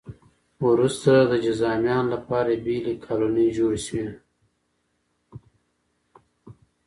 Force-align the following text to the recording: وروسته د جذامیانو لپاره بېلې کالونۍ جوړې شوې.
وروسته 0.67 1.11
د 1.31 1.33
جذامیانو 1.45 2.07
لپاره 2.15 2.61
بېلې 2.65 2.93
کالونۍ 3.05 3.47
جوړې 3.57 3.79
شوې. 3.85 4.09